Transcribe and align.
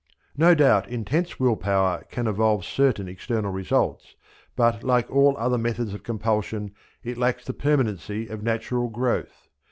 No 0.35 0.55
doubt 0.55 0.87
intense 0.87 1.39
will 1.39 1.55
power 1.55 2.05
can 2.09 2.25
evolve 2.25 2.65
certain 2.65 3.07
external 3.07 3.51
results, 3.51 4.15
but 4.55 4.83
like 4.83 5.11
all 5.11 5.37
other 5.37 5.59
methods 5.59 5.93
of 5.93 6.01
compulsion 6.01 6.73
it 7.03 7.19
lacks 7.19 7.45
the 7.45 7.53
permanency 7.53 8.27
of 8.27 8.41
natural 8.41 8.89
growth. 8.89 9.47